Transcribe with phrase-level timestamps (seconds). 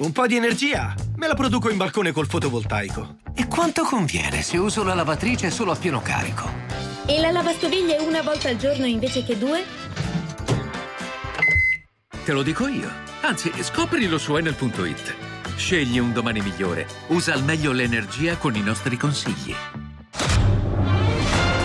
[0.00, 3.16] Un po' di energia me la produco in balcone col fotovoltaico.
[3.34, 6.48] E quanto conviene se uso la lavatrice solo a pieno carico?
[7.04, 9.62] E la lavastoviglie una volta al giorno invece che due?
[12.24, 12.90] Te lo dico io.
[13.20, 15.14] Anzi, scoprilo su Enel.it.
[15.56, 16.86] Scegli un domani migliore.
[17.08, 19.54] Usa al meglio l'energia con i nostri consigli.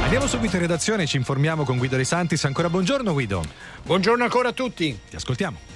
[0.03, 2.43] Andiamo subito in redazione, ci informiamo con Guido De Santis.
[2.43, 3.45] Ancora buongiorno Guido.
[3.83, 4.99] Buongiorno ancora a tutti.
[5.09, 5.74] Ti ascoltiamo.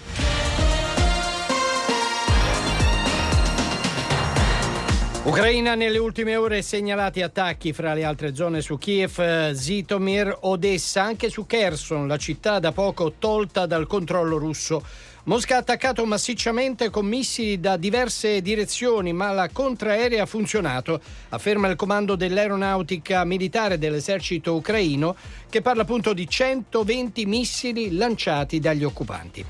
[5.30, 11.30] Ucraina nelle ultime ore segnalati attacchi fra le altre zone su Kiev, Zitomir, Odessa, anche
[11.30, 14.84] su Kherson, la città da poco tolta dal controllo russo.
[15.26, 21.00] Mosca ha attaccato massicciamente con missili da diverse direzioni, ma la contraerea ha funzionato,
[21.30, 25.16] afferma il comando dell'aeronautica militare dell'esercito ucraino,
[25.48, 29.46] che parla appunto di 120 missili lanciati dagli occupanti.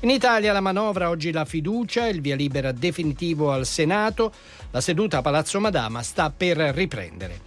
[0.00, 4.30] In Italia la manovra, oggi la fiducia, il via libera definitivo al Senato,
[4.70, 7.40] la seduta a Palazzo Madama sta per riprendere.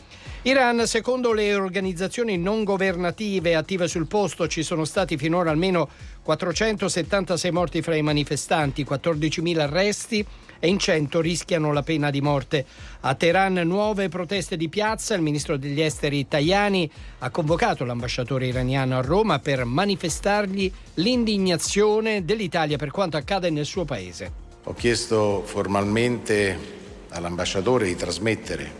[0.43, 5.89] Iran, secondo le organizzazioni non governative attive sul posto, ci sono stati finora almeno
[6.35, 10.23] 476 morti fra i manifestanti, 14.000 arresti
[10.59, 12.65] e in 100 rischiano la pena di morte.
[12.99, 16.87] A Teheran nuove proteste di piazza, il ministro degli esteri Tajani
[17.19, 23.85] ha convocato l'ambasciatore iraniano a Roma per manifestargli l'indignazione dell'Italia per quanto accade nel suo
[23.85, 24.31] paese.
[24.65, 26.77] Ho chiesto formalmente
[27.09, 28.71] all'ambasciatore di trasmettere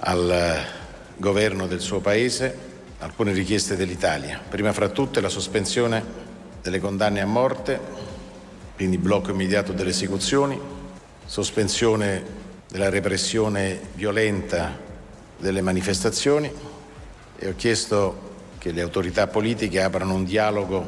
[0.00, 0.62] al
[1.16, 2.66] governo del suo paese
[2.98, 4.38] alcune richieste dell'Italia.
[4.46, 6.27] Prima fra tutte la sospensione
[6.68, 7.80] delle condanne a morte,
[8.76, 10.60] quindi blocco immediato delle esecuzioni,
[11.24, 12.22] sospensione
[12.68, 14.78] della repressione violenta
[15.38, 16.52] delle manifestazioni
[17.38, 18.26] e ho chiesto
[18.58, 20.86] che le autorità politiche aprano un dialogo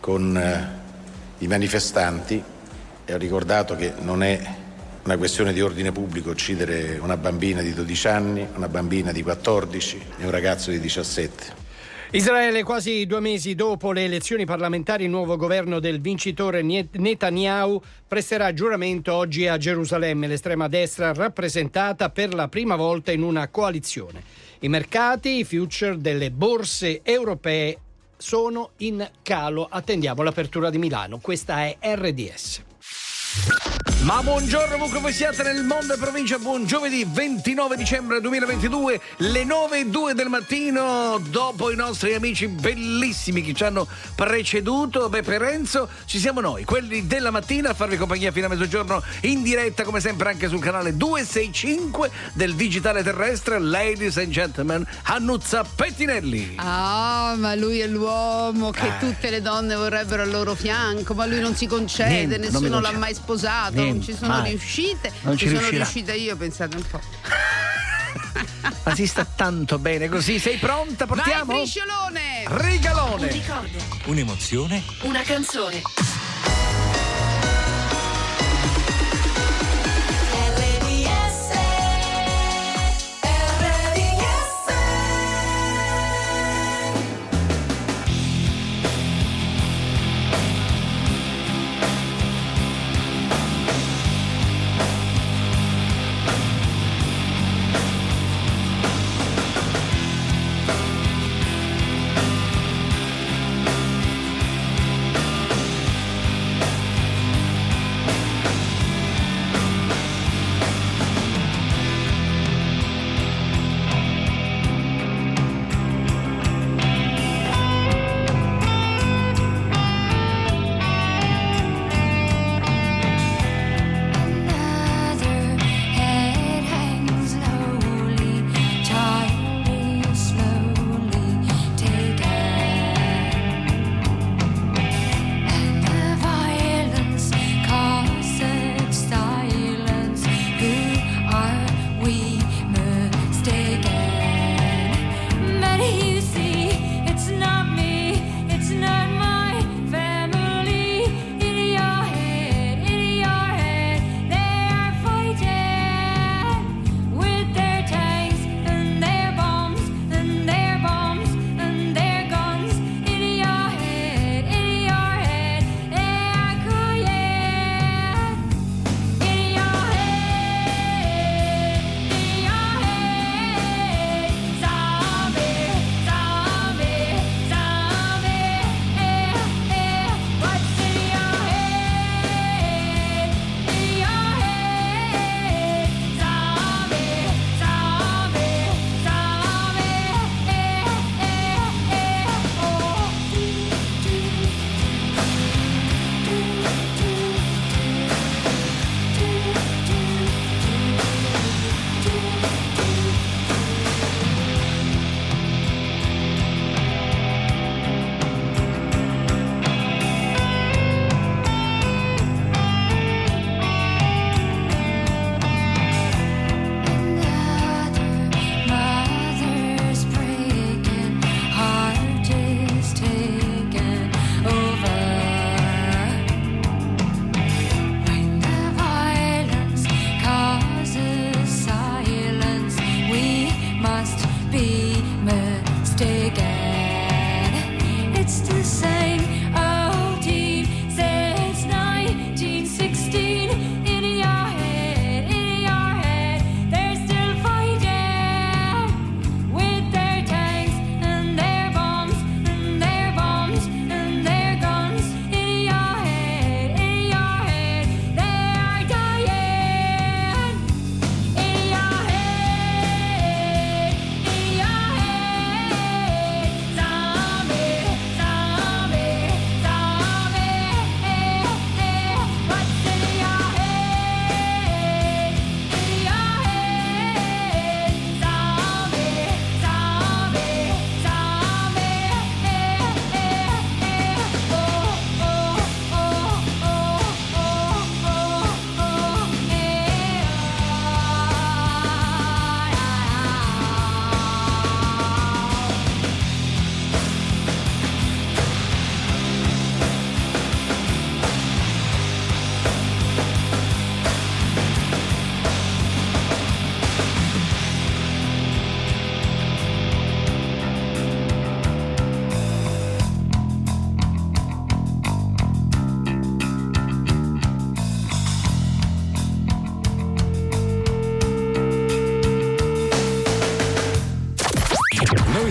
[0.00, 0.80] con eh,
[1.38, 2.42] i manifestanti
[3.04, 4.40] e ho ricordato che non è
[5.04, 10.02] una questione di ordine pubblico uccidere una bambina di 12 anni, una bambina di 14
[10.20, 11.70] e un ragazzo di 17.
[12.14, 18.52] Israele, quasi due mesi dopo le elezioni parlamentari, il nuovo governo del vincitore Netanyahu presterà
[18.52, 24.22] giuramento oggi a Gerusalemme, l'estrema destra rappresentata per la prima volta in una coalizione.
[24.58, 27.78] I mercati, i future delle borse europee
[28.18, 29.66] sono in calo.
[29.70, 31.18] Attendiamo l'apertura di Milano.
[31.18, 32.62] Questa è RDS.
[34.02, 39.44] Ma buongiorno ovunque voi siate nel mondo e provincia, buon giovedì 29 dicembre 2022, le
[39.44, 43.86] 9 e 2 del mattino, dopo i nostri amici bellissimi che ci hanno
[44.16, 49.00] preceduto, Beppe Renzo, ci siamo noi, quelli della mattina a farvi compagnia fino a mezzogiorno
[49.20, 55.62] in diretta come sempre anche sul canale 265 del digitale terrestre, ladies and gentlemen, Annuzza
[55.62, 56.54] Pettinelli.
[56.56, 58.98] Ah, ma lui è l'uomo che eh.
[58.98, 62.90] tutte le donne vorrebbero al loro fianco, ma lui non si concede, Niente, nessuno l'ha
[62.90, 63.74] mai sposato.
[63.74, 64.50] Niente non ci sono mai.
[64.50, 67.00] riuscite, non ci, ci sono riuscita io, pensate un po'.
[68.84, 71.06] Ma si sta tanto bene così, sei pronta?
[71.06, 71.52] Portiamo?
[71.54, 71.72] Vai!
[72.46, 73.24] Rigalone!
[73.24, 73.78] Un ricordo.
[74.06, 74.82] Un'emozione.
[75.02, 75.82] Una canzone.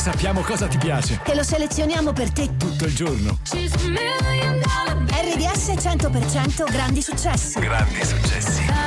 [0.01, 1.21] sappiamo cosa ti piace.
[1.23, 2.57] E lo selezioniamo per te.
[2.57, 3.37] Tutto il giorno.
[5.13, 7.59] RDS 100% grandi successi.
[7.59, 8.80] Grandi successi.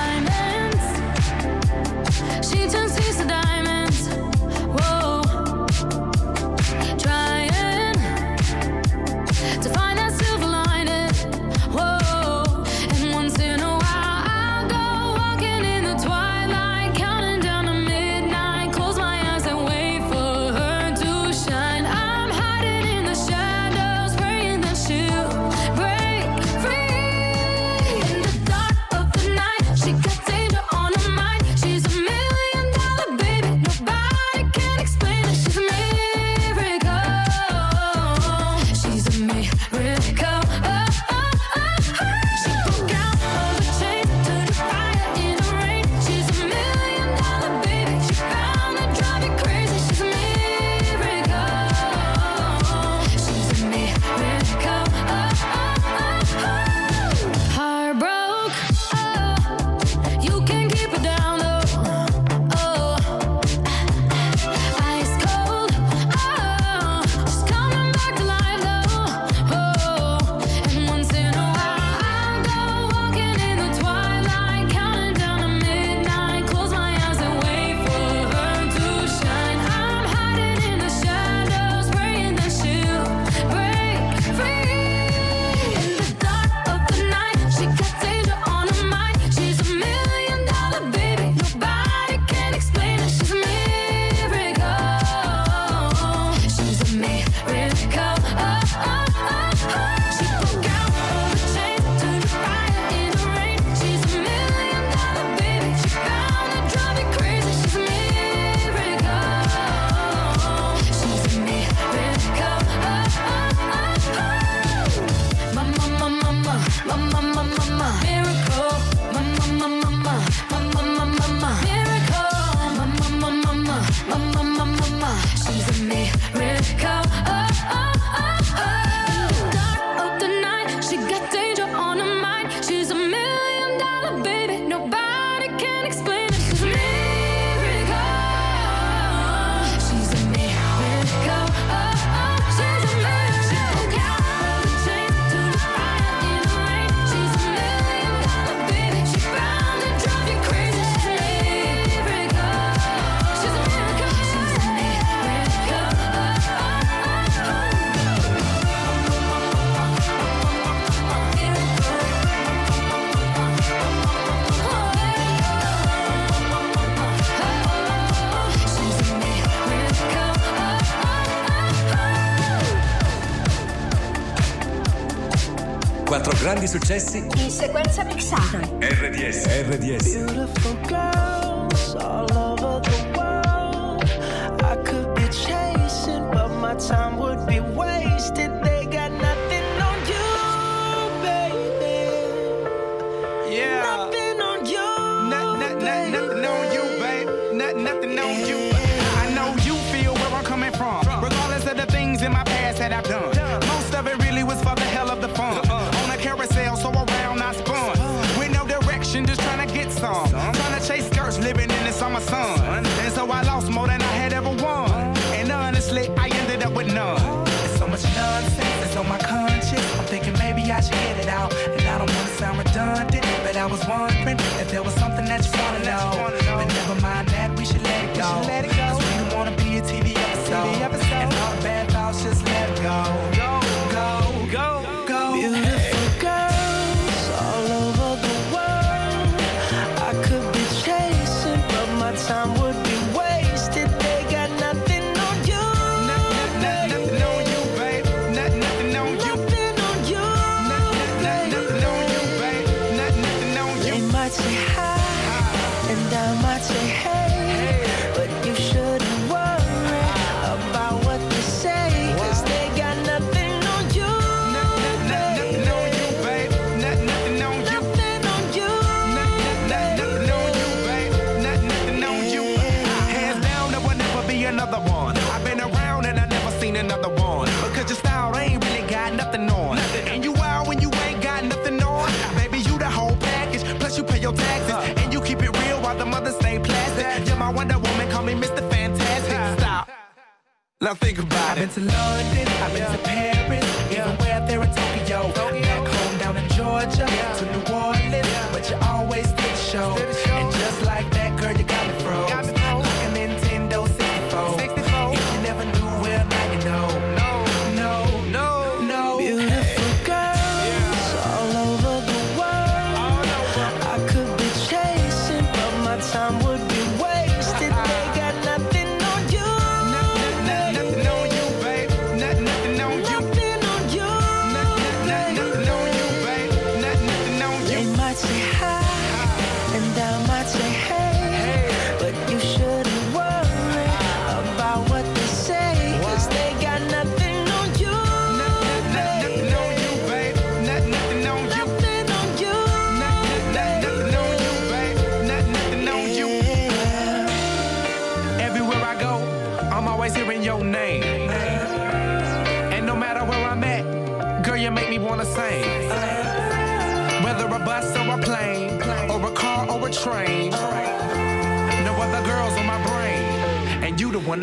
[291.01, 291.34] Think about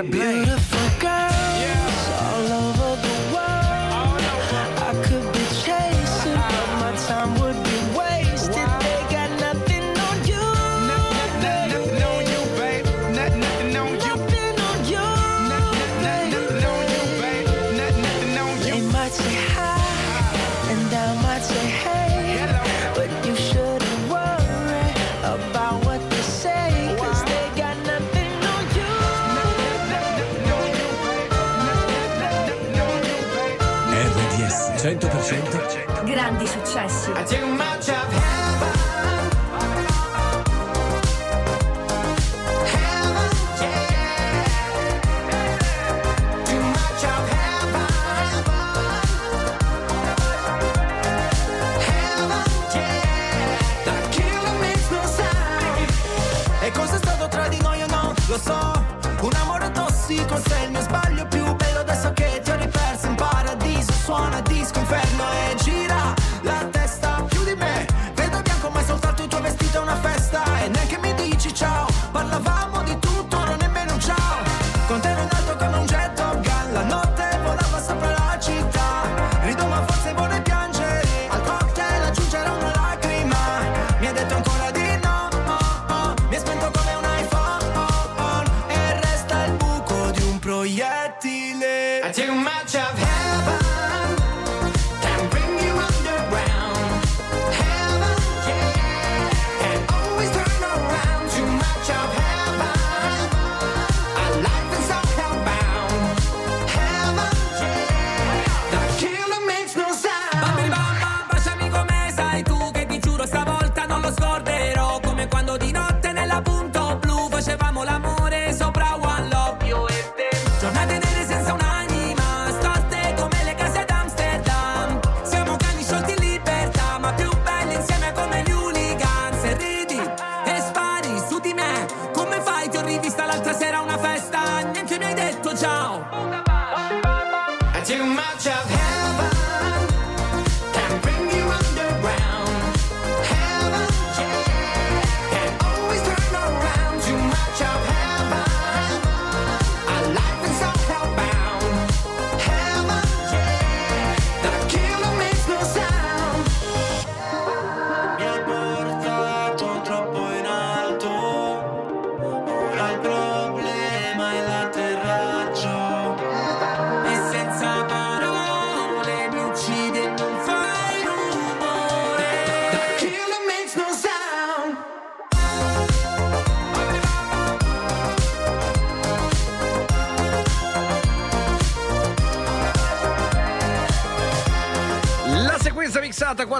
[0.09, 0.60] the.
[36.71, 37.11] 帅气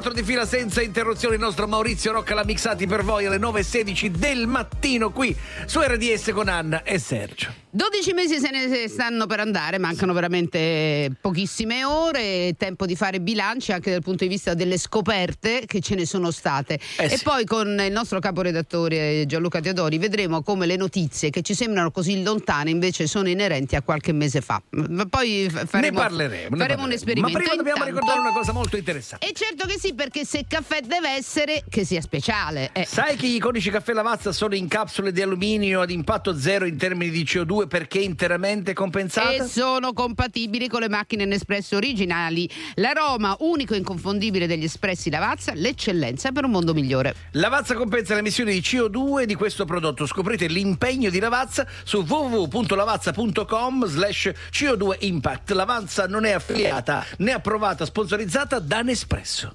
[0.02, 1.36] 24 di fila senza interruzioni.
[1.36, 6.32] Il nostro Maurizio Rocca l'ha mixati per voi alle 9.16 del mattino qui su RDS
[6.34, 7.61] con Anna e Sergio.
[7.74, 13.72] 12 mesi se ne stanno per andare, mancano veramente pochissime ore, tempo di fare bilanci
[13.72, 16.80] anche dal punto di vista delle scoperte che ce ne sono state.
[16.98, 17.16] Eh sì.
[17.16, 21.92] E poi con il nostro caporedattore Gianluca Teodori vedremo come le notizie che ci sembrano
[21.92, 24.62] così lontane invece sono inerenti a qualche mese fa.
[25.10, 27.38] Poi faremo, ne parleremo, faremo ne un esperimento.
[27.38, 29.26] Ma prima Intanto, dobbiamo ricordare una cosa molto interessante.
[29.26, 32.72] E certo che sì, perché se caffè deve essere, che sia speciale.
[32.74, 32.86] Eh.
[32.86, 36.76] Sai che i codici caffè Lavazza sono in capsule di alluminio ad impatto zero in
[36.76, 37.61] termini di CO2?
[37.68, 39.32] Perché interamente compensata?
[39.32, 42.50] E sono compatibili con le macchine Nespresso originali.
[42.76, 47.16] L'aroma unico e inconfondibile degli espressi Lavazza, l'eccellenza per un mondo migliore.
[47.32, 50.06] Lavazza compensa le emissioni di CO2 di questo prodotto.
[50.06, 55.52] Scoprite l'impegno di Lavazza su www.lavazza.com slash CO2 Impact.
[55.52, 59.54] Lavazza non è affiliata né approvata, sponsorizzata da Nespresso.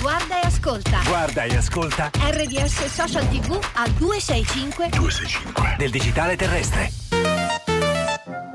[0.00, 1.02] Guarda e ascolta.
[1.04, 7.39] Guarda e ascolta RDS Social TV a 265 265 del digitale terrestre.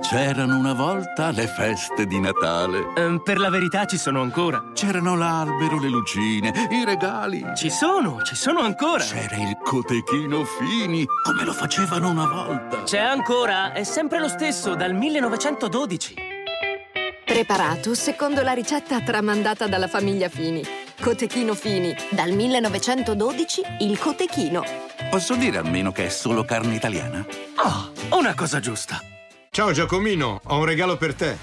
[0.01, 2.93] C'erano una volta le feste di Natale.
[2.95, 4.71] Ehm, per la verità ci sono ancora.
[4.73, 7.43] C'erano l'albero, le lucine, i regali.
[7.55, 9.03] Ci sono, ci sono ancora.
[9.03, 12.83] C'era il cotechino Fini, come lo facevano una volta.
[12.83, 16.15] C'è ancora, è sempre lo stesso, dal 1912.
[17.25, 20.61] Preparato secondo la ricetta tramandata dalla famiglia Fini.
[21.01, 21.93] Cotechino Fini.
[22.11, 24.63] Dal 1912 il Cotechino.
[25.09, 27.25] Posso dire almeno che è solo carne italiana?
[27.57, 29.14] Oh, una cosa giusta.
[29.55, 31.37] Ciao Giacomino, ho un regalo per te.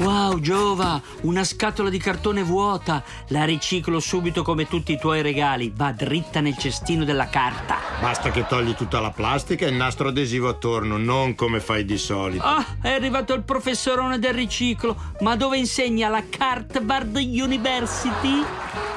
[0.00, 3.04] Wow, Giova, una scatola di cartone vuota.
[3.28, 5.70] La riciclo subito come tutti i tuoi regali.
[5.76, 7.76] Va dritta nel cestino della carta.
[8.00, 11.98] Basta che togli tutta la plastica e il nastro adesivo attorno, non come fai di
[11.98, 12.42] solito.
[12.42, 14.96] Ah, è arrivato il professorone del riciclo.
[15.20, 18.42] Ma dove insegna la Cartbard University?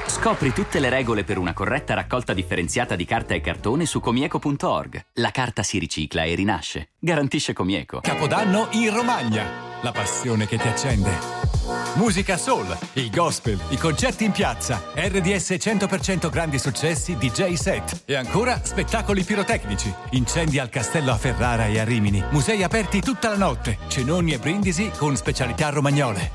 [0.06, 5.04] Scopri tutte le regole per una corretta raccolta differenziata di carta e cartone su comieco.org.
[5.14, 6.92] La carta si ricicla e rinasce.
[6.98, 8.00] Garantisce Comieco.
[8.00, 9.73] Capodanno in Romagna.
[9.84, 11.10] La passione che ti accende.
[11.96, 18.14] Musica soul, il gospel, i concerti in piazza, RDS 100% grandi successi, DJ set e
[18.14, 23.36] ancora spettacoli pirotecnici, incendi al castello a Ferrara e a Rimini, musei aperti tutta la
[23.36, 26.30] notte, cenoni e brindisi con specialità romagnole.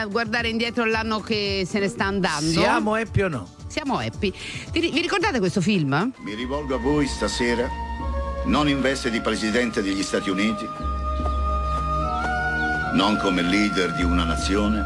[0.06, 2.60] guardare indietro l'anno che se ne sta andando?
[2.60, 3.50] Siamo happy o no?
[3.68, 4.32] Siamo happy.
[4.72, 6.12] Vi ricordate questo film?
[6.20, 7.70] Mi rivolgo a voi stasera,
[8.46, 10.66] non in veste di Presidente degli Stati Uniti,
[12.94, 14.84] non come leader di una nazione,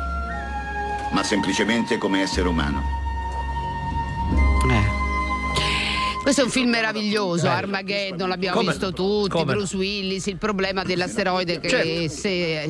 [1.11, 2.99] ma semplicemente come essere umano.
[6.21, 7.49] Questo è un film meraviglioso.
[7.49, 11.85] Armageddon, l'abbiamo Come visto tutti, Come Bruce Willis, il problema dell'asteroide che Certo.
[11.85, 12.69] se, se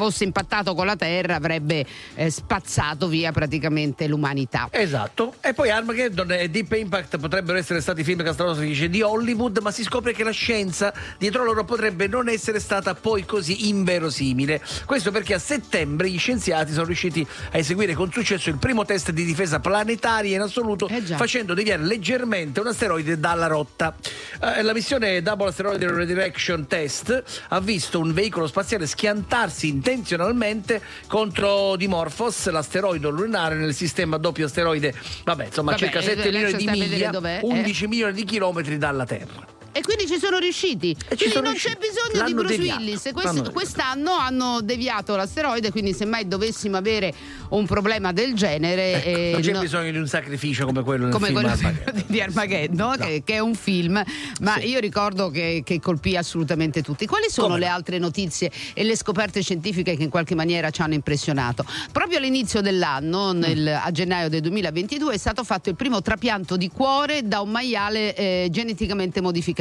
[0.00, 1.84] fosse impattato con la Terra avrebbe
[2.14, 4.68] eh, spazzato via praticamente l'umanità.
[4.70, 9.70] Esatto, e poi Armageddon e Deep Impact potrebbero essere stati film catastrofici di Hollywood, ma
[9.70, 14.62] si scopre che la scienza dietro loro potrebbe non essere stata poi così inverosimile.
[14.86, 19.10] Questo perché a settembre gli scienziati sono riusciti a eseguire con successo il primo test
[19.10, 23.94] di difesa planetaria in assoluto, facendo deviare leggermente un asteroide dalla rotta.
[24.40, 31.76] Eh, la missione Double Asteroid Redirection Test ha visto un veicolo spaziale schiantarsi intenzionalmente contro
[31.76, 36.56] Dimorphos, l'asteroide lunare nel sistema doppio asteroide, vabbè, insomma, Vabbè, circa eh, 7 milioni lascia
[36.56, 37.46] di miglia, dov'è, eh.
[37.46, 39.58] 11 milioni di chilometri dalla Terra.
[39.72, 40.96] E quindi ci sono riusciti.
[41.06, 41.74] quindi sono non riusciti.
[41.74, 42.80] c'è bisogno di L'hanno Bruce deviato.
[42.80, 43.10] Willis.
[43.12, 47.14] Quest- quest'anno hanno deviato l'asteroide, quindi semmai dovessimo avere
[47.50, 49.04] un problema del genere.
[49.04, 52.04] eh, non c'è no- bisogno di un sacrificio come quello come film quello Armageddon.
[52.06, 54.02] di Armageddon, che, che è un film,
[54.40, 57.06] ma io ricordo che, che colpì assolutamente tutti.
[57.06, 60.82] Quali sono Come le altre notizie e le scoperte scientifiche che in qualche maniera ci
[60.82, 61.64] hanno impressionato?
[61.92, 66.68] Proprio all'inizio dell'anno, nel- a gennaio del 2022, è stato fatto il primo trapianto di
[66.68, 69.58] cuore da un maiale eh, geneticamente modificato.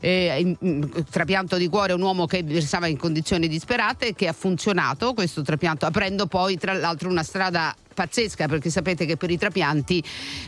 [0.00, 4.32] Eh, in- in- trapianto di cuore un uomo che versava in condizioni disperate che ha
[4.32, 9.36] funzionato questo trapianto, aprendo poi tra l'altro una strada pazzesca perché sapete che per i
[9.36, 10.00] trapianti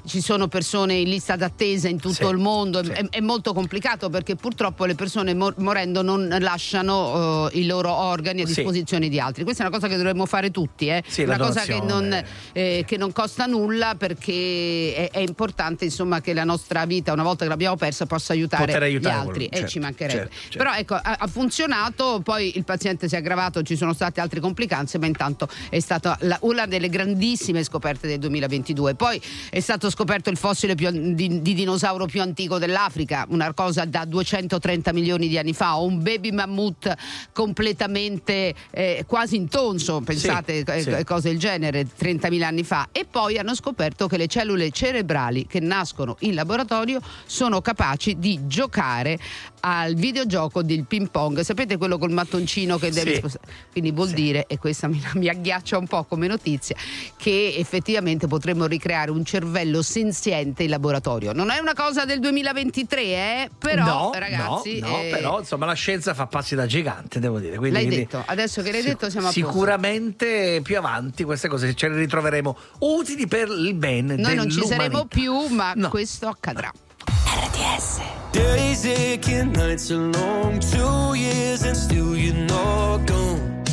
[0.06, 2.78] ci sono persone in lista d'attesa in tutto Sì, il mondo.
[2.80, 7.92] È, è molto complicato perché purtroppo le persone mor- morendo non lasciano eh, i loro
[7.92, 8.54] organi a Sì.
[8.54, 9.42] disposizione di altri.
[9.42, 11.02] Questa è una cosa che dovremmo fare tutti eh.
[11.06, 16.20] Sì, una cosa che non, eh, che non costa nulla perché è, è importante insomma
[16.20, 19.48] che la nostra vita una volta che l'abbiamo persa possa aiutare, gli altri.
[19.48, 20.18] Quello, e certo, ci mancherebbe.
[20.20, 20.58] certo, certo.
[20.58, 24.38] però ecco ha, ha funzionato poi il paziente si è aggravato ci sono state altre
[24.40, 29.88] complicanze ma intanto è stata la- una delle grandissime scoperte del 2022 poi è stato
[29.90, 35.26] scoperto il fossile più di, di dinosauro più antico dell'Africa una cosa da 230 milioni
[35.28, 36.94] di anni fa un baby mammut
[37.32, 41.04] completamente eh, quasi intonso pensate Sì, eh, sì.
[41.04, 42.88] cose del genere 30.000 anni fa.
[42.92, 48.46] E poi hanno scoperto che le cellule cerebrali che nascono in laboratorio sono capaci di
[48.46, 49.18] giocare
[49.60, 51.40] al videogioco del ping pong.
[51.40, 53.16] Sapete quello col mattoncino che deve Sì.
[53.16, 56.76] spostare quindi vuol dire e questa mi, mi agghiaccia un po' come notizia
[57.16, 63.02] che effettivamente potremmo ricreare un cervello senziente in laboratorio non è una cosa del 2023
[63.02, 63.50] eh?
[63.58, 67.38] però no, ragazzi no, no, eh, però insomma la scienza fa passi da gigante, devo
[67.38, 67.56] dire.
[67.56, 71.24] Quindi, l'hai quindi detto adesso che l'hai sic- detto siamo a posto Sicuramente più avanti
[71.24, 75.74] queste cose ce le ritroveremo utili per il bene noi non ci saremo più ma
[75.88, 76.72] questo accadrà
[77.06, 83.64] RDS Days aching, nights are long, two years and still you're not gone.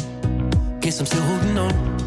[0.79, 2.06] Guess I'm still holding on.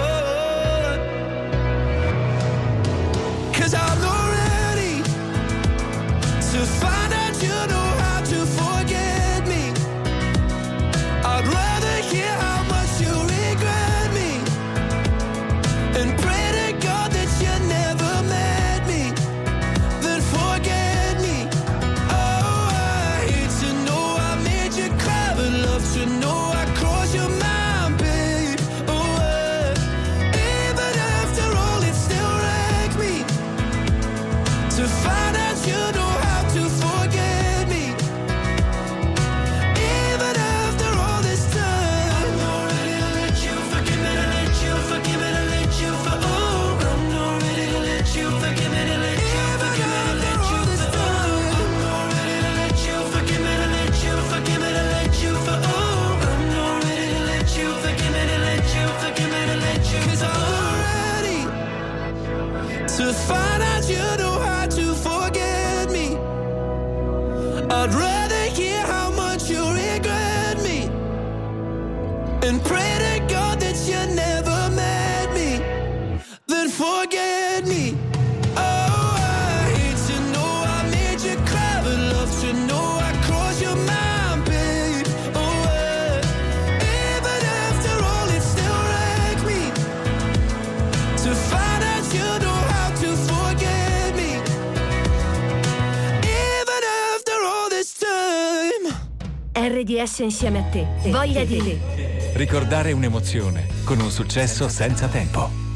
[99.67, 100.87] RDS insieme a te.
[101.09, 102.31] Voglia di te.
[102.33, 105.70] Ricordare un'emozione con un successo senza tempo.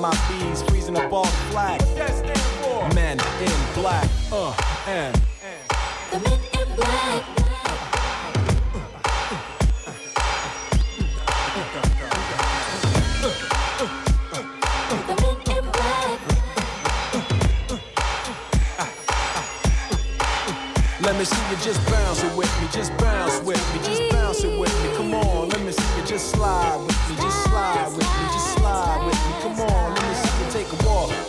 [0.00, 0.62] Fearless.
[0.62, 1.80] MIBs freezing up all flag.
[2.94, 4.54] Men in black, uh,
[4.86, 5.14] and.
[6.10, 7.24] The men in black.
[15.06, 16.20] The men in black.
[21.02, 24.44] Let me see you just bounce it with me, just bounce with me, just bounce
[24.44, 24.96] it with me.
[24.96, 28.52] Come on, let me see you just slide with me, just slide with me, just
[28.58, 29.19] slide with me.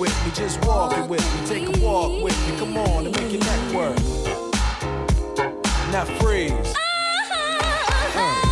[0.02, 2.58] With me, just walk it with me, take a walk with me.
[2.58, 3.96] Come on, and make your neck work.
[5.92, 6.74] Now freeze.
[8.16, 8.52] Uh.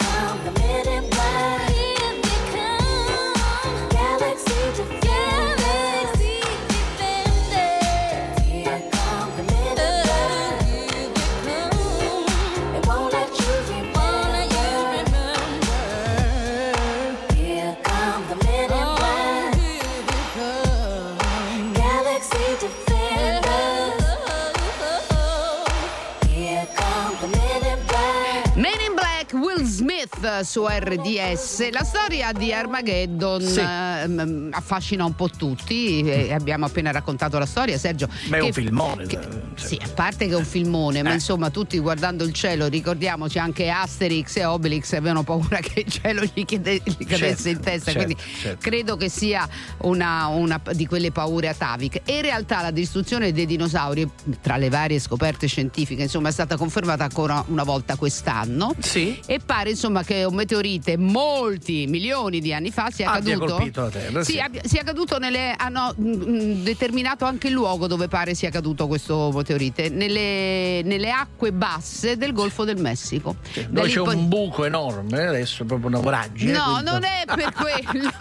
[30.43, 31.69] Su RDS.
[31.71, 33.59] La storia di Armageddon Sì.
[33.59, 36.01] ehm, affascina un po' tutti.
[36.01, 38.07] e abbiamo appena raccontato la storia, Sergio.
[38.27, 39.05] Beh, è un filmone.
[39.05, 39.19] che-
[39.55, 41.15] sì, a parte che è un filmone, ma Eh.
[41.15, 46.23] insomma, tutti guardando il cielo, ricordiamoci anche Asterix e Obelix avevano paura che il cielo
[46.33, 47.91] gli, chiede- gli cadesse Certo, in testa.
[47.91, 48.57] certo, quindi certo.
[48.61, 49.47] credo che sia
[49.79, 52.01] una, una di quelle paure ataviche.
[52.05, 54.09] E in realtà la distruzione dei dinosauri,
[54.41, 58.73] tra le varie scoperte scientifiche, insomma, è stata confermata ancora una volta quest'anno.
[58.79, 59.19] Sì.
[59.25, 63.55] E pare insomma che un meteorite molti milioni di anni fa sia Abbia caduto.
[63.55, 64.39] colpito la Terra, sì.
[64.39, 65.53] abbia- sia caduto nelle.
[65.55, 71.11] hanno mm, mm, determinato anche il luogo dove pare sia caduto questo meteorite, nelle, nelle
[71.11, 73.35] acque basse del Golfo del Messico.
[73.53, 76.51] Da Dove c'è poi- un buco enorme, adesso proprio una voragine.
[76.53, 78.09] No, quindi- non è per quello.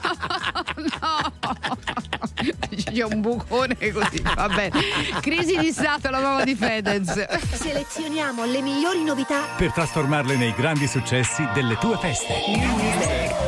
[2.93, 4.81] c'è un bucone così, va bene.
[5.21, 7.27] Crisi di Stato, la nuova di Fedez.
[7.53, 9.41] Selezioniamo le migliori novità.
[9.57, 12.35] Per trasformarle nei grandi successi delle tue feste.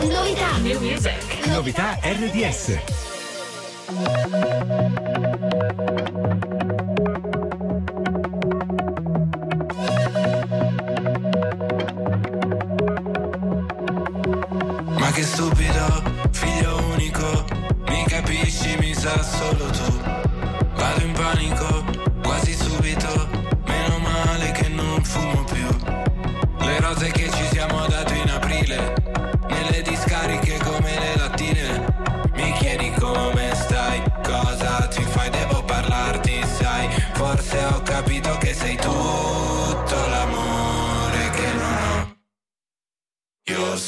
[0.03, 0.59] Novità.
[0.59, 1.46] New music.
[1.46, 2.78] Novità RDS.
[14.98, 17.44] Ma che stupido, figlio unico,
[17.88, 20.00] mi capisci, mi sa solo tu.
[20.74, 21.82] Vado in panico,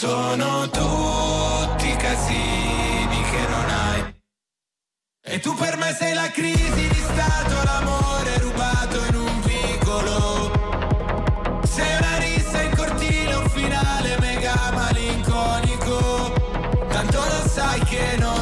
[0.05, 4.15] sono tutti casini che non hai.
[5.25, 10.21] E tu per me sei la crisi di stato, l'amore rubato in un vicolo.
[11.65, 16.33] Sei una rissa in cortile, un finale mega malinconico.
[16.89, 18.34] Tanto lo sai che non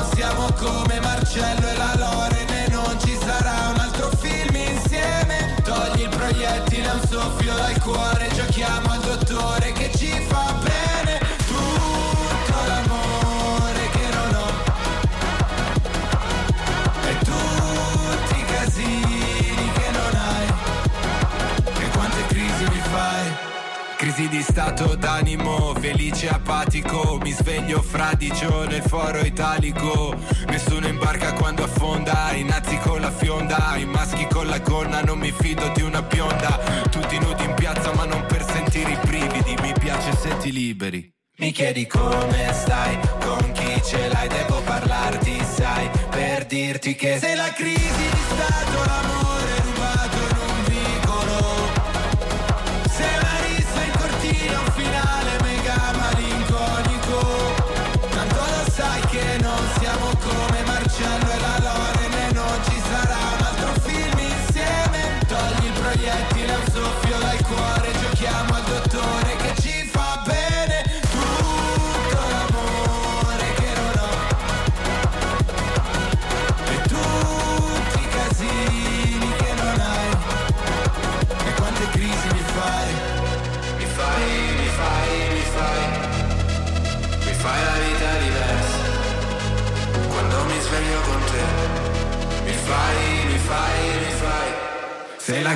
[24.32, 27.18] di stato d'animo, felice apatico.
[27.22, 30.16] Mi sveglio fradicio nel foro italico.
[30.46, 35.18] Nessuno imbarca quando affonda I nazi con la fionda I maschi con la gonna Non
[35.18, 36.58] mi fido di una bionda.
[36.90, 39.54] Tutti nudi in piazza ma non per sentire i brividi.
[39.60, 41.12] Mi piace se ti liberi.
[41.36, 47.34] Mi chiedi come stai, con chi ce l'hai, devo parlarti, sai, per dirti che sei
[47.36, 49.41] la crisi di stato, l'amore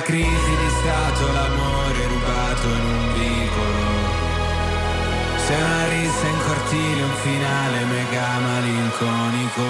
[0.07, 3.83] crisi di stato, l'amore rubato in un vicolo.
[5.45, 9.65] Sei una rissa in cortile, un finale mega malinconico.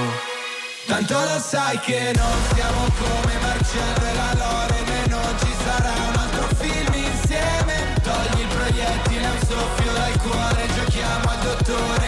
[0.86, 5.94] Tanto lo sai che non siamo come Marcello e la Loren e non ci sarà
[6.08, 7.74] un altro film insieme.
[8.04, 12.07] Togli il proiettile un soffio dal cuore, giochiamo al dottore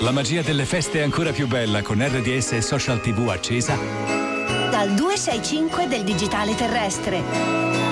[0.00, 3.76] La magia delle feste è ancora più bella con RDS e Social TV accesa.
[4.70, 7.89] Dal 265 del digitale terrestre.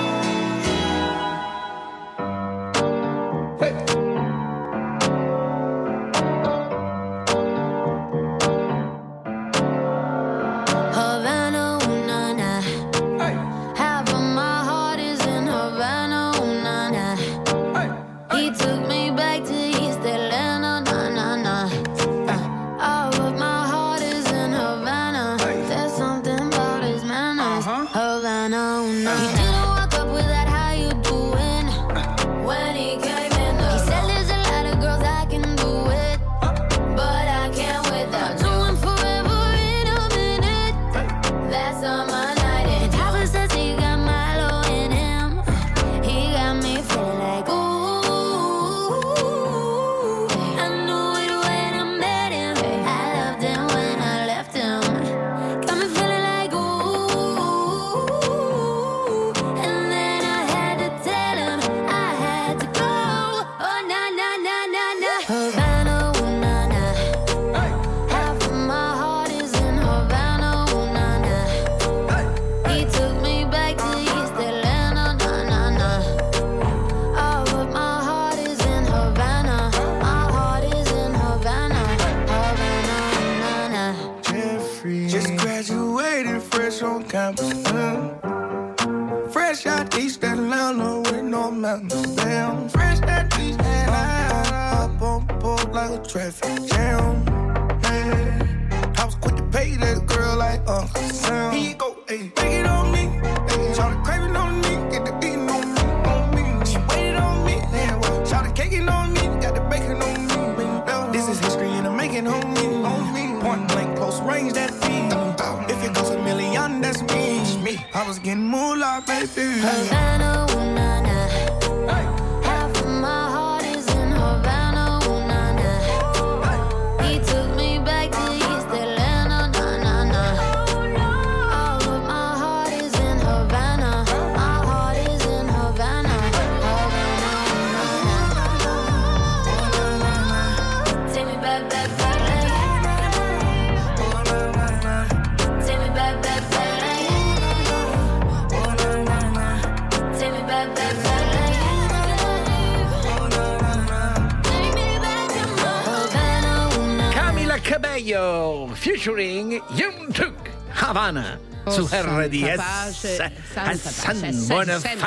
[164.79, 164.99] Sen-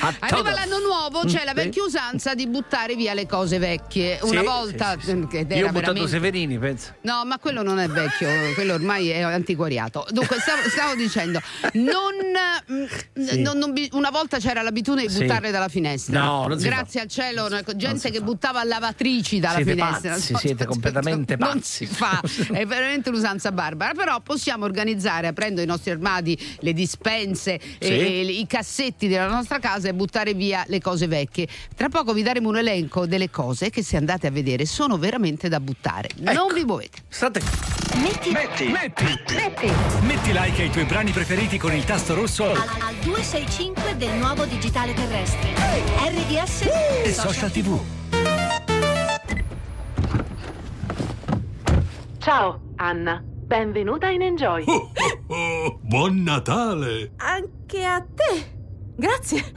[0.00, 4.18] a Arriva l'anno nuovo, c'è la vecchia usanza di buttare via le cose vecchie.
[4.22, 6.94] Una volta Io ho buttato Severini, penso.
[7.02, 10.06] No, ma quello non è vecchio, quello ormai è antiquariato.
[10.10, 11.40] Dunque, stavo, stavo dicendo,
[11.74, 12.14] non,
[12.72, 12.84] mm,
[13.32, 13.42] Sì.
[13.42, 15.20] non- non bi- una volta c'era l'abitudine di Sì.
[15.20, 16.20] buttarle dalla finestra.
[16.20, 20.10] No, non si Grazie al cielo, no, gente che buttava lavatrici dalla Siete finestra.
[20.12, 21.86] pazzi, No, siete completamente non pazzi.
[21.86, 22.20] si fa,
[22.52, 23.92] è veramente un'usanza barbara.
[23.94, 29.88] Però possiamo organizzare, aprendo i nostri armadi, le dispense e i cassetti della nostra casa
[29.88, 31.46] e buttare via le cose vecchie.
[31.74, 35.48] Tra poco vi daremo un elenco delle cose che, se andate a vedere, sono veramente
[35.48, 36.08] da buttare.
[36.18, 36.98] Non vi muovete.
[37.08, 37.40] State.
[37.96, 39.04] Metti, metti, metti,
[40.02, 44.44] metti like ai tuoi brani preferiti con il tasto rosso Al, al 265 del nuovo
[44.44, 45.54] digitale terrestre.
[45.54, 46.68] RDS
[47.02, 47.80] e social tv.
[52.18, 53.22] Ciao, Anna.
[53.24, 54.64] Benvenuta in Enjoy.
[55.28, 57.12] Oh, buon Natale!
[57.16, 58.54] Anche a te.
[58.94, 59.52] Grazie.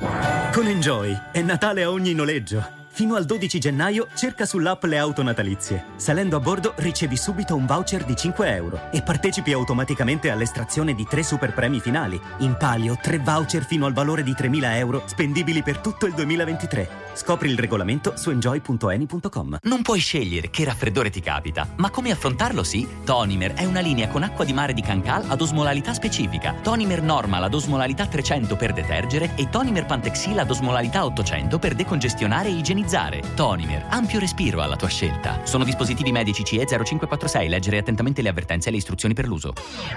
[0.53, 2.78] Con Enjoy è Natale a ogni noleggio.
[2.99, 5.85] Fino al 12 gennaio cerca sull'app le auto natalizie.
[5.95, 11.05] Salendo a bordo ricevi subito un voucher di 5 euro e partecipi automaticamente all'estrazione di
[11.05, 12.19] tre super premi finali.
[12.39, 17.08] In palio tre voucher fino al valore di 3.000 euro spendibili per tutto il 2023.
[17.13, 19.57] Scopri il regolamento su enjoy.eni.com.
[19.63, 22.87] Non puoi scegliere che raffreddore ti capita, ma come affrontarlo sì?
[23.03, 26.55] Tonimer è una linea con acqua di mare di Cancal ad osmolarità specifica.
[26.61, 32.49] Tonimer Normal ad osmolarità 300 per detergere e Tonimer Pantexil ad osmolarità 800 per decongestionare
[32.49, 33.21] e igienizzare.
[33.35, 35.41] Tonimer, ampio respiro alla tua scelta.
[35.43, 37.49] Sono dispositivi medici CE 0546.
[37.49, 39.53] Leggere attentamente le avvertenze e le istruzioni per l'uso.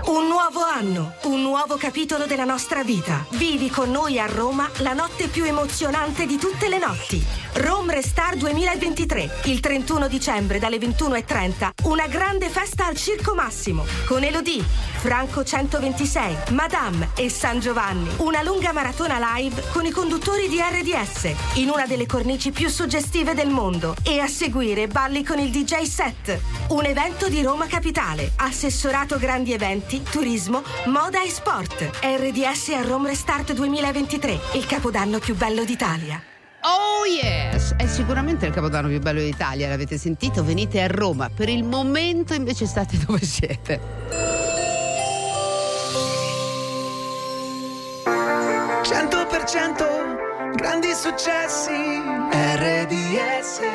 [0.06, 3.24] Un nuovo anno, un nuovo capitolo della nostra vita.
[3.30, 7.11] Vivi con noi a Roma la notte più emozionante di tutte le notti.
[7.54, 14.22] Rome Restar 2023, il 31 dicembre dalle 21.30, una grande festa al Circo Massimo, con
[14.22, 18.08] Elodie, Franco 126, Madame e San Giovanni.
[18.18, 23.34] Una lunga maratona live con i conduttori di RDS, in una delle cornici più suggestive
[23.34, 23.94] del mondo.
[24.02, 26.40] E a seguire balli con il DJ set.
[26.68, 31.90] Un evento di Roma Capitale, assessorato grandi eventi, turismo, moda e sport.
[32.00, 36.31] RDS a Rome Restart 2023, il capodanno più bello d'Italia.
[36.64, 37.74] Oh yes!
[37.76, 40.44] È sicuramente il capodanno più bello d'Italia, l'avete sentito?
[40.44, 41.28] Venite a Roma.
[41.34, 43.80] Per il momento invece state dove siete.
[48.82, 52.00] 100% grandi successi
[52.30, 53.74] RDS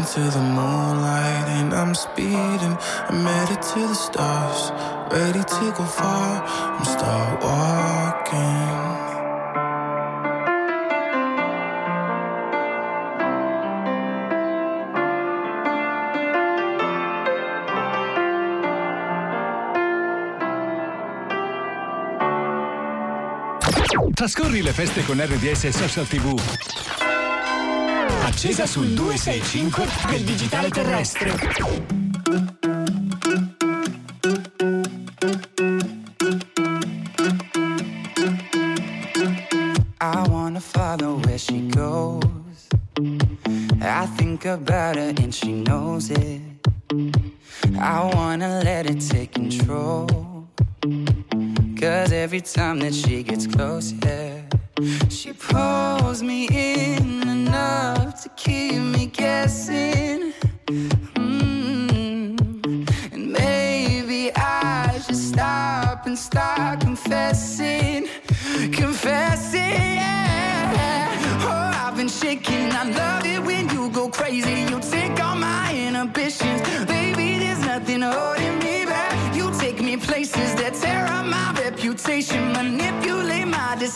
[0.00, 2.76] Racing to the moonlight and I'm speeding.
[3.08, 4.72] I'm headed to the stars,
[5.12, 6.42] ready to go far.
[6.46, 9.08] I'm start walking.
[24.14, 27.09] Trascorri le feste con RDS Social TV.
[28.30, 31.34] Accesa sul 265 del digitale terrestre.
[44.42, 46.40] About her and she knows it.
[47.78, 50.08] I wanna let it take control.
[51.78, 54.40] Cause every time that she gets close, yeah,
[55.08, 56.69] she pulls me in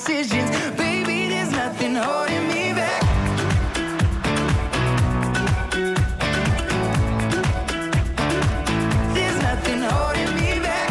[0.04, 1.28] decisions, baby.
[1.28, 3.02] There's nothing holding me back.
[9.14, 10.90] There's nothing holding me back.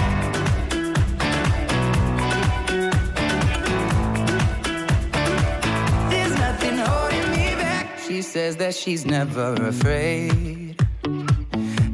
[6.09, 7.99] There's nothing holding me back.
[8.07, 10.75] She says that she's never afraid.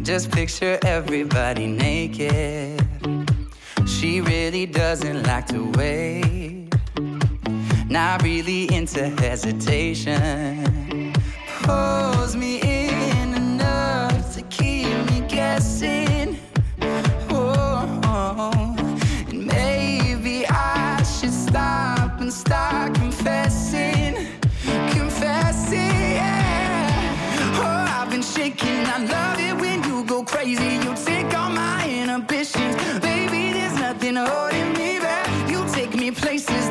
[0.04, 2.82] Just picture everybody naked.
[3.86, 6.29] She really doesn't like to wait.
[7.90, 10.64] Not really into hesitation.
[11.64, 12.62] Pulls me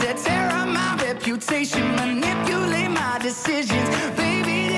[0.09, 4.78] that tear up my reputation, manipulate my decisions, baby.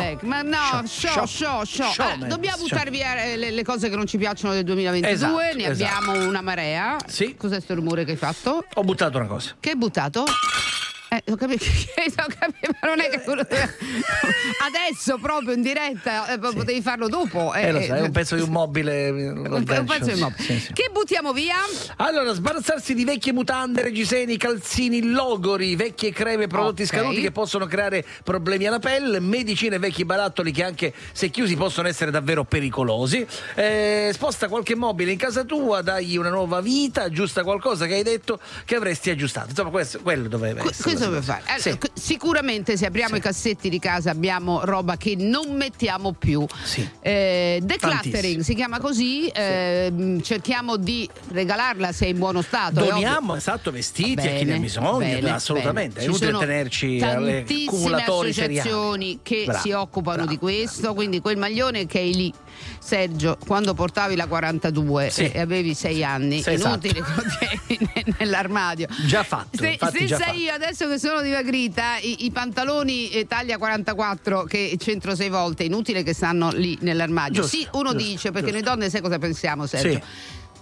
[0.00, 0.22] Back.
[0.22, 1.90] Ma no, Shawn- show, show, show.
[1.92, 5.10] Shawn Eh, dobbiamo buttare via eh, le, le cose che non ci piacciono del 2022,
[5.12, 5.94] Esatto, ne esatto.
[6.04, 6.96] abbiamo una marea.
[7.06, 7.34] Sì.
[7.36, 8.64] Cos'è sto rumore che hai fatto?
[8.74, 9.54] Ho buttato una cosa.
[9.60, 10.24] Che hai buttato?
[11.14, 16.82] Eh, ho capito, ho capito, ma non è che adesso proprio in diretta eh, potevi
[16.82, 17.54] farlo dopo.
[17.54, 19.10] Eh, lo sai, è un pezzo di un mobile.
[19.14, 20.62] Un, un pezzo di mobile.
[20.72, 21.56] Che buttiamo via?
[21.96, 26.88] Allora, sbarazzarsi di vecchie mutande, reggiseni, calzini, logori, vecchie creme, prodotti Ok.
[26.88, 31.88] scaduti che possono creare problemi alla pelle, medicine vecchi barattoli che anche se chiusi possono
[31.88, 33.26] essere davvero pericolosi.
[33.54, 38.02] Eh, sposta qualche mobile in casa tua, dagli una nuova vita, aggiusta qualcosa che hai
[38.02, 39.50] detto che avresti aggiustato.
[39.50, 40.82] Insomma, questo, quello doveva essere.
[40.82, 41.42] Questo la deve fare.
[41.46, 46.44] Allora, c- Sicuramente se apriamo i cassetti di casa abbiamo roba che non mettiamo più.
[47.00, 52.80] Eh, decluttering si chiama così, ehm, cerchiamo di regalarla se è in buono stato.
[52.84, 55.94] è Doniamo esatto vestiti a chi Bene, ne ha bisogno, bene, assolutamente.
[56.00, 56.06] bene.
[56.06, 58.58] È inutile tenerci alle accumulatori seriali.
[58.58, 62.32] associazioni che Bravo, si occupano di questo, quindi quel maglione che hai lì.
[62.78, 65.30] Sergio, quando portavi la 42 Sì.
[65.30, 66.86] e avevi 6 anni, esatto.
[66.86, 67.02] inutile
[67.94, 68.86] ne- nell'armadio.
[69.06, 70.38] Già fatto, Se, infatti già senza fatto.
[70.38, 75.64] io adesso che sono dimagrita, i, i pantaloni eh, taglia 44 che c'entro sei volte,
[75.64, 77.42] inutile che stanno lì nell'armadio.
[77.42, 78.64] Giusto, sì, uno giusto, dice, perché giusto.
[78.66, 79.92] noi donne sai cosa pensiamo, Sergio?
[79.94, 80.02] Sì.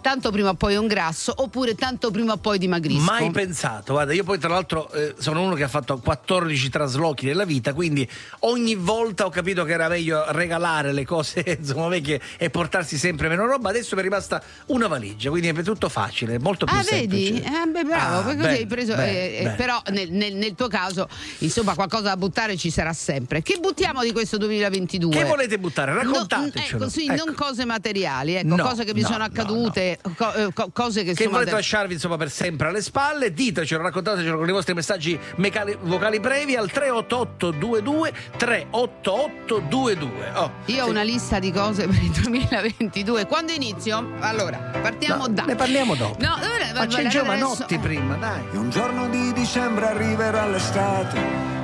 [0.02, 3.00] Tanto prima o poi è un grasso, oppure tanto prima o poi dimagrisco.
[3.02, 7.26] Mai pensato, guarda, io poi tra l'altro eh, sono uno che ha fatto 14 traslochi
[7.26, 8.06] nella vita, quindi
[8.40, 13.28] ogni volta ho capito che era meglio regalare le cose insomma, vecchie e portarsi sempre
[13.28, 13.68] meno roba.
[13.70, 17.32] Adesso mi è rimasta una valigia, quindi è tutto facile, molto più Ah, semplice.
[17.32, 17.44] vedi?
[17.46, 18.94] Eh, beh, bravo, Ah, perché bene, hai preso.
[18.96, 19.54] bene, eh, eh, bene.
[19.56, 23.40] però nel, nel- nel tuo caso, insomma, qualcosa da buttare ci sarà sempre.
[23.42, 25.14] Che buttiamo di questo 2022?
[25.16, 25.94] Che volete buttare?
[25.94, 26.78] Raccontatecelo.
[26.78, 27.24] No, ecco, sì, Ecco.
[27.24, 30.70] non cose materiali, ecco, No, cose che vi no, sono no, accadute, co- eh, co-
[30.72, 34.52] cose che, Che insomma, volete lasciarvi insomma per sempre alle spalle, ditecelo, raccontatecelo con i
[34.52, 40.32] vostri messaggi mecali- vocali brevi al 388 22 388 22.
[40.34, 43.26] Oh, Io ho una lista di cose per il 2022.
[43.26, 44.12] Quando inizio?
[44.20, 45.44] Allora, partiamo da.
[45.44, 46.16] ne parliamo dopo.
[46.22, 48.42] No, dove- Ma c'è adesso- Giovanotti prima, dai.
[48.52, 51.20] E un giorno di dicembre arriverà l'estate,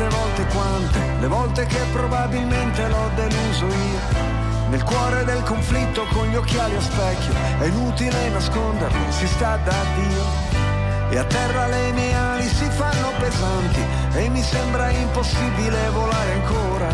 [0.00, 4.28] Tante volte quante, le volte che probabilmente l'ho deluso io.
[4.70, 9.74] Nel cuore del conflitto con gli occhiali a specchio, è inutile nasconderlo, si sta da
[9.96, 10.48] Dio.
[11.10, 13.84] E a terra le mie ali si fanno pesanti
[14.14, 16.88] e mi sembra impossibile volare ancora.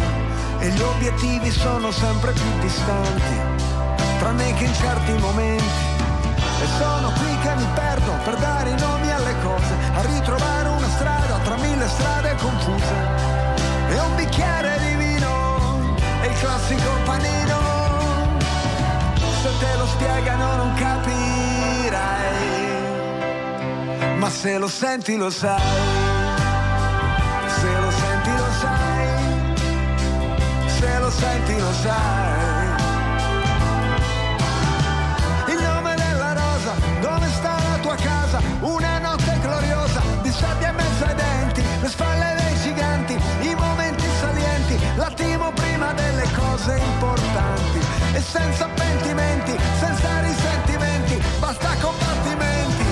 [0.59, 3.37] E gli obiettivi sono sempre più distanti,
[4.19, 5.85] tranne che in certi momenti.
[6.63, 10.89] E sono qui che mi perdo per dare i nomi alle cose, a ritrovare una
[10.89, 11.26] strada
[11.87, 12.95] tra strade confuse.
[13.89, 17.59] E un bicchiere di vino, è il classico panino.
[19.43, 21.99] Se te lo spiegano non capirai,
[24.18, 25.61] ma se lo senti lo sai.
[27.47, 29.07] Se lo senti lo sai,
[30.66, 32.34] se lo senti lo sai.
[35.49, 38.36] Il nome della rosa, dove sta la tua casa?
[41.81, 47.81] Le spalle dei giganti, i momenti salienti, l'attimo prima delle cose importanti.
[48.12, 52.85] E senza pentimenti, senza risentimenti, basta combattimenti,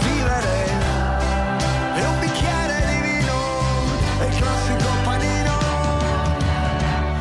[0.00, 0.66] vivere.
[1.94, 3.36] E un bicchiere di vino,
[4.20, 5.58] è il classico panino.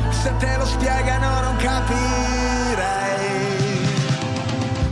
[0.09, 2.57] Se te lo spiegano non capirai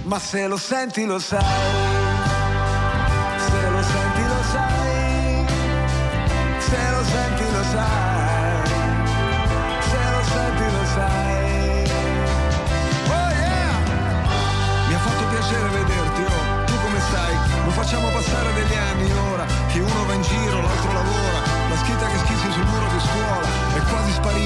[0.06, 2.05] ma se lo senti lo sai,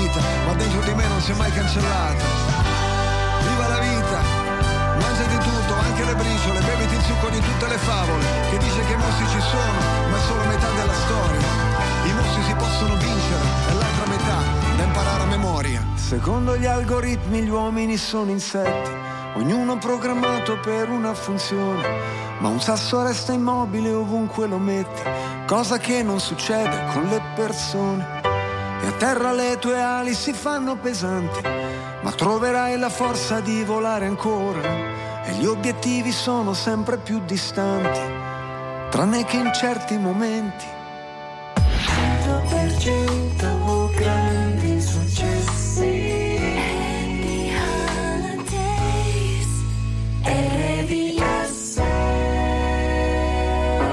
[0.10, 2.24] vita, ma dentro di me non si è mai cancellata.
[3.48, 4.20] Viva la vita,
[5.00, 8.84] mangia di tutto, anche le briciole, beviti il succo di tutte le favole, che dice
[8.86, 9.80] che i mossi ci sono,
[10.10, 11.48] ma è solo metà della storia.
[12.06, 14.38] I mossi si possono vincere, è l'altra metà
[14.78, 15.86] da imparare a memoria.
[15.96, 18.92] Secondo gli algoritmi gli uomini sono insetti,
[19.36, 22.18] ognuno programmato per una funzione.
[22.40, 25.02] Ma un sasso resta immobile ovunque lo metti,
[25.46, 28.19] cosa che non succede con le persone.
[28.82, 31.42] E a terra le tue ali si fanno pesanti,
[32.02, 34.62] ma troverai la forza di volare ancora.
[35.26, 38.00] E gli obiettivi sono sempre più distanti,
[38.90, 40.66] tranne che in certi momenti.
[41.56, 46.18] 100% grandi successi.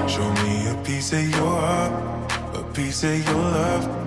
[0.07, 1.91] Show me a piece of your heart,
[2.55, 4.06] a piece of your love.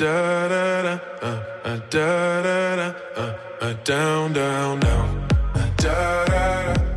[0.00, 1.28] Da da da, uh,
[1.62, 5.28] uh, da da da, uh, uh, down, down, down.
[5.54, 6.89] Uh, da da da,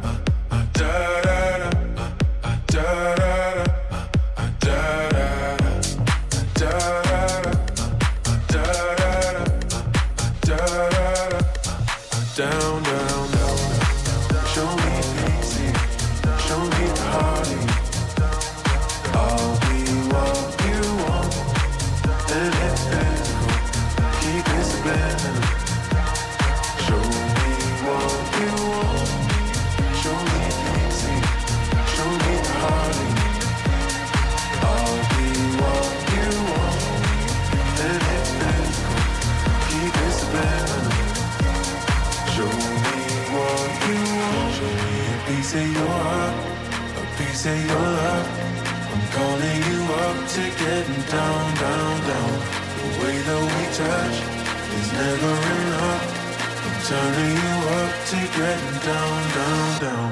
[58.43, 60.11] getting down, down, down.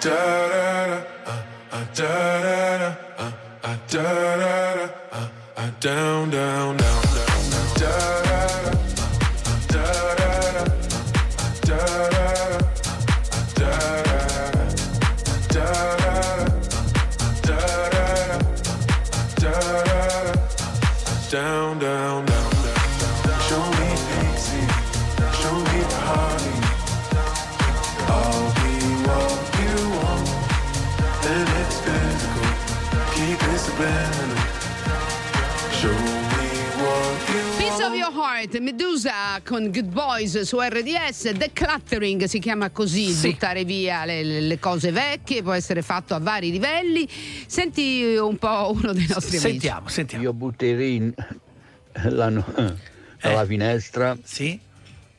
[0.00, 0.20] Da
[0.52, 1.40] da da, uh,
[1.72, 2.12] uh, da
[2.44, 4.04] da da, uh, uh, da
[4.42, 8.02] da da, uh, uh, down, down, down, down, down.
[9.72, 9.86] Da
[10.18, 10.72] da da, uh,
[11.28, 14.72] uh, da da da, uh, uh, da da da, uh,
[15.16, 16.42] uh, da da da.
[17.46, 18.42] Da da da,
[19.36, 19.54] da da
[19.84, 20.34] da,
[21.30, 22.25] down, down.
[37.58, 43.64] Piece of Your Heart, Medusa con Good Boys su RDS, Decluttering si chiama così, buttare
[43.64, 47.08] via le, le- cose vecchie, può essere fatto a vari livelli.
[47.46, 49.60] Senti un po' uno dei nostri amici.
[49.88, 50.22] sentiamo.
[50.22, 51.12] Io butterei
[52.08, 52.44] l'anno
[53.20, 54.16] dalla finestra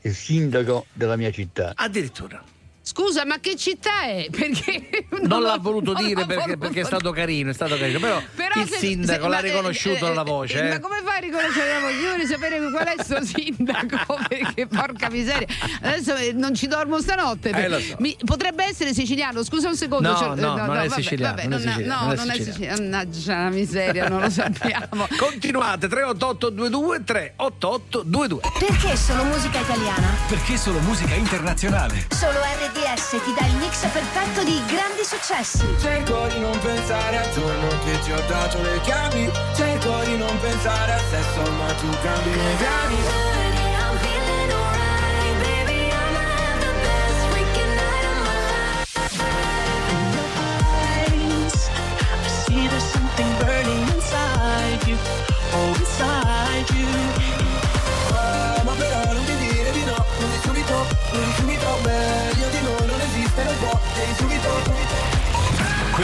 [0.02, 1.72] il sindaco della mia città.
[1.74, 2.42] Addirittura.
[2.88, 4.28] Scusa, ma che città è?
[4.32, 7.76] Perché Non l'ha voluto non dire l'ha perché, voluto perché è stato carino, è stato
[7.76, 7.98] carino.
[7.98, 10.62] Però, Però il se- sindaco se- l'ha ma- riconosciuto eh, dalla eh, voce.
[10.62, 10.80] Ma eh.
[10.80, 11.94] come fai a riconoscere la voce?
[11.96, 15.46] Io vorrei sapere qual è sto sindaco, perché porca miseria.
[15.82, 17.50] Adesso eh, non ci dormo stanotte.
[17.50, 17.96] Eh, so.
[17.98, 20.08] Mi- potrebbe essere siciliano, scusa un secondo.
[20.10, 22.44] No, cioè, no, non è siciliano, vabbè, non è non- siciliano, no, non è non
[22.44, 22.80] siciliano.
[22.80, 25.06] Mannaggia la miseria, non lo sappiamo.
[25.18, 28.40] Continuate 38822 38822.
[28.58, 30.08] Perché solo musica italiana?
[30.26, 32.06] Perché solo musica internazionale?
[32.14, 35.58] Solo RDS ti dà il mix perfetto di grandi successi.
[35.78, 40.38] Cerco di non pensare al giorno che ti ho dato le chiavi Cerco di non
[40.40, 43.47] pensare al sesso ma tu cambi i miei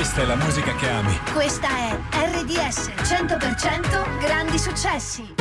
[0.05, 1.18] Questa è la musica che ami.
[1.32, 5.32] Questa è RDS 100% grandi successi.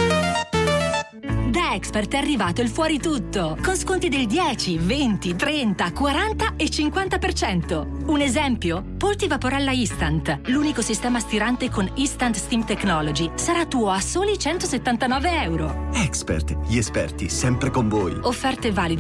[1.53, 6.63] Da Expert è arrivato il fuori tutto, con sconti del 10, 20, 30, 40 e
[6.63, 8.05] 50%.
[8.05, 8.83] Un esempio?
[8.97, 15.41] Polti Vaporella Instant, l'unico sistema stirante con Instant Steam Technology, sarà tuo a soli 179
[15.43, 15.89] euro.
[15.93, 18.17] Expert, gli esperti sempre con voi.
[18.21, 18.91] Offerte valide